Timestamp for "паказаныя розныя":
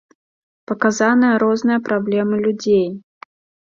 0.71-1.79